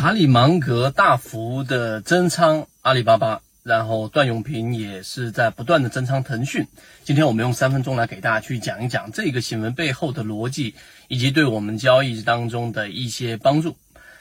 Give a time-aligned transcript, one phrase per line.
[0.00, 6.66] 查理芒格大幅的增仓阿里巴巴，然后段永平也是在不断的增仓腾讯。
[7.04, 10.74] 今天我们用三分钟来给大家去讲一讲这个新闻背后的逻辑，
[11.08, 13.76] 以及对我们交易当中的一些帮助。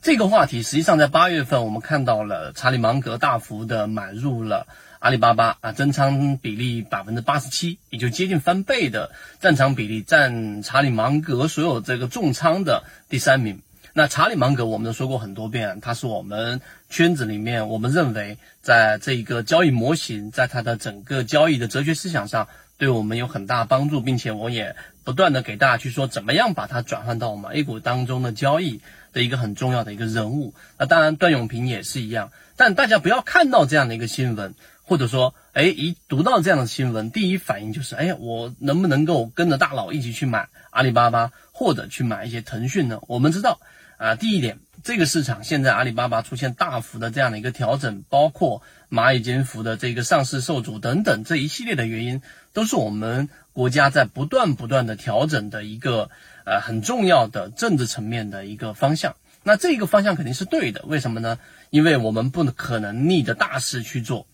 [0.00, 4.68] 这个话题实际上在八月份我们看到了查理芒格大幅的买入了
[5.00, 9.10] 阿里巴巴啊，增仓比例百分之八十七，也就接近翻倍的
[9.40, 13.60] 占仓比例，占查理芒格所有这个重仓的第三名。
[13.96, 16.60] 那查理芒格，我们都说过很多遍，他是我们
[16.90, 24.74] 圈子里面，我们认为在这一个交易模型，在他的整个交易的哲学思想上，对我们有很大帮助，并且我也
[25.04, 28.80] 不断的给大家去说，怎么样把它转换到我们 A 股当中的交易
[29.12, 30.54] 的一个很重要的一个人物。
[30.76, 42.98] 那当然，段永平也是一样，但大家不要看到这样的一个新闻，或者说，哎，一读到这样的新闻，第一反应就是，哎，我能不能够跟着大佬一起去买阿里巴巴，或者去买一些腾讯呢？
[43.06, 43.60] 我们知道。
[44.04, 52.20] 啊，第一点，这个市场现在阿里巴巴出现大幅的这样的一个调整，包括蚂蚁金服的这个上市受阻等等这一系列的原因，
[52.52, 56.10] 都是我们国家在不断不断的调整的一个
[56.44, 59.16] 呃很重要的政治层面的一个方向。
[59.42, 61.38] 那这个方向肯定是对的，为什么呢？
[61.70, 64.26] 因为我们不可能逆着大势去做。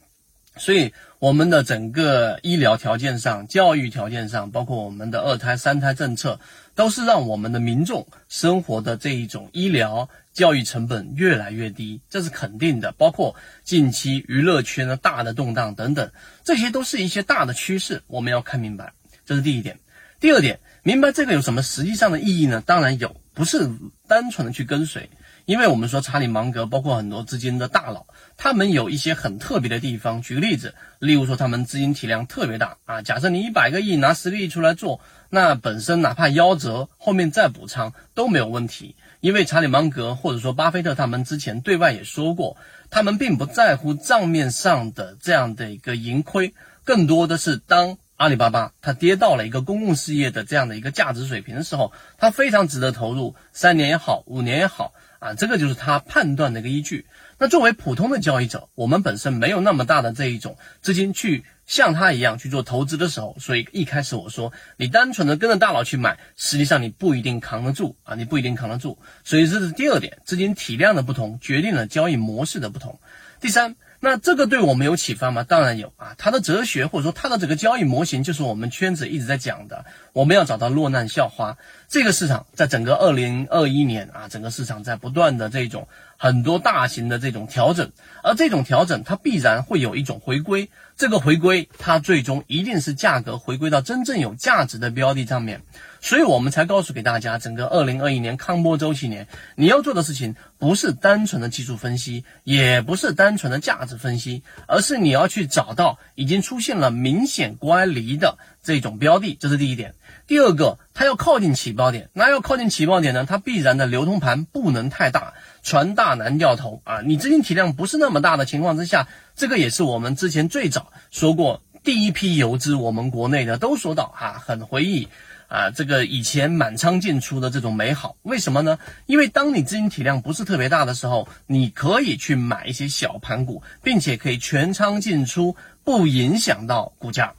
[0.57, 6.41] 所以，我们的整个医疗条件上、教育条件上，包括我们的二胎、三胎政策，
[6.81, 12.91] 都是让我们的民众生活的这一种医疗、教育成本越来越低，这是肯定的。
[12.93, 16.11] 包括近期娱乐圈的大的动荡等等，
[16.43, 18.95] 这些都是一些大的趋势，我们要看明白。
[19.27, 19.79] 这是第一点。
[20.21, 22.63] 第二点，明白这个有什么实际上的意义呢？
[22.65, 23.71] 当然有，不是
[24.09, 25.11] 单纯的去跟随。
[25.45, 30.23] 因为我们说查理芒格，包括很多资金的大佬，他们有一些很特别的地方。
[30.23, 33.03] 举个例子，例如说他们资金体量特别大啊。
[33.03, 38.97] 假设你一百个亿拿十个亿出来做，那本身哪怕夭折，后面再补仓都没有问题。
[39.21, 42.57] 因为查理芒格或者说巴菲特他们之前对外也说过，
[42.89, 54.93] 他们并不在乎账面上的这样的一个盈亏，更多的是当阿里巴巴它跌到了一个公共事业的这样的一个价值水平的时候，它非常值得投入，三年也好，五年也好。
[55.21, 57.07] 啊，这个就是他判断的一个依据。
[57.39, 68.99] 那作为普通的交易者，我们本身没有那么大的这一种资金去像他一样去做投资的时候，所以一开始我说，你单纯的跟着大佬去买，实际上你不一定扛得住啊，你不一定扛得住。
[69.25, 73.01] 所以这是第二点，资金体量的不同决定了交易模式的不同。
[73.41, 73.77] 第三。
[74.03, 75.45] 那这个对我们有启发吗？
[75.45, 76.15] 当然有啊！
[76.17, 79.85] 他的哲学或者说他的这个交易模型，就是我们圈子一直在讲的。
[80.13, 81.57] 我们要找到落难校花。
[81.89, 87.91] 这个市场在整个二零二一年啊，整个市场在不断的这种很多大型的这种调整，
[88.23, 90.71] 而这种调整它必然会有一种回归。
[90.97, 95.63] 这个回归它最终一定是价格回归到真正有价值的标的上面。
[96.03, 109.95] 所以我们才告诉给大家，整个二零二一年康波周期年，你要做的事情不是单纯的技术分析，也不是单纯的价值分析，而是你要去找到已经出现了明显乖离的这种标的，这是第一点。
[110.27, 113.25] 第二个，它要靠近起爆点，那要靠近起爆点呢？
[113.29, 117.01] 它必然的流通盘不能太大，船大难掉头啊！
[117.01, 125.09] 你资金体量不是那么大的情况之下，这个也是我们之前最早说过，第一批游资，我们国内的都说到哈，很回忆。
[125.49, 128.79] 啊，这个以前满仓进出的这种美好，为什么呢？
[129.07, 137.35] 因为当你资金体量不是特别大的时候，你可以去买一些小盘股，并且可以全仓进出，不影响到股价。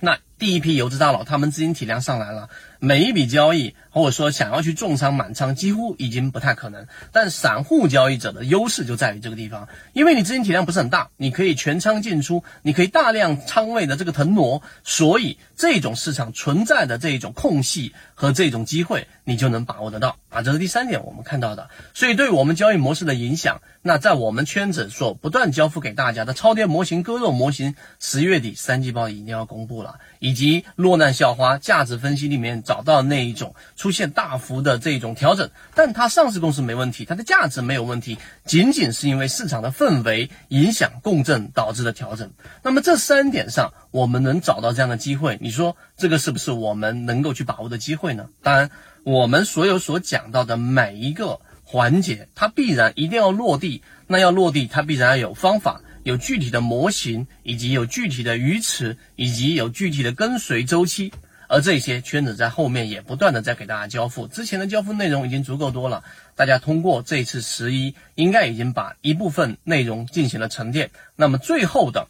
[0.00, 2.48] 那第一批游资大佬，他们资金体量上来了。
[2.82, 6.86] 每一笔交易，或者说想要去重仓满仓，几乎已经不太可能。
[7.12, 20.40] 但散户交易者的优势就在于这个地方，因为你资金体量不是很大，你可以全仓进出，你可以大量仓位的这个腾挪，所以这种市场存在的这一种空隙和这种机会，你就能把握得到啊。
[20.40, 21.68] 这是第三点我们看到的。
[21.92, 29.98] 所以对我们交易模式的影响，那在我们圈子所不断交付给大家的超跌模型、割肉模型，十月底三季报已经要公布了，
[30.30, 32.62] 以及落难校花价值分析里面。
[32.62, 42.30] 找到那一种出现大幅的这种调整，但它上市公司没问题，它的价值没有问题，仅仅是因为市场的氛围影响共振导致的调整。
[42.62, 48.28] 那么这三点上，我们能找到这样的机会，你说这个是不是我们能够去把握的机会呢？
[48.42, 48.70] 当然，
[49.02, 53.82] 我们所有所讲到的每一个环节，它必然一定要落地。
[54.06, 61.12] 那要落地，它必然要有方法，有具体的模型，以及有具体的鱼池，以及有具体的跟随周期。
[61.52, 66.04] 而这些圈子在后面也不断的在给大家交付，之前的交付内容已经足够多了，
[66.36, 70.92] 大家通过这次十一，应该已经把一部分内容进行了沉淀。
[71.16, 72.06] 那么最后的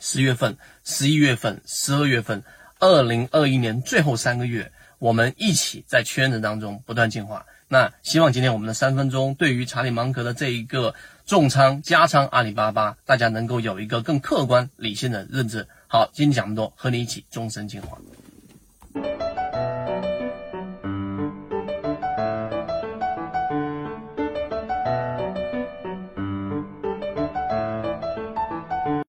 [0.00, 2.42] 十月份、十一月份、十二月份，
[2.78, 7.44] 二零二一年最后三个月，我们一起在圈子当中不断进化。
[7.72, 15.66] 那希望今天我们的三分钟对于查理芒格的这一个重仓加仓阿里巴巴，大家能够有一个更客观理性的认知。
[15.86, 17.96] 好，今天讲这么多，和你一起终身进化。